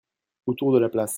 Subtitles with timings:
[0.47, 1.09] Autour de la place.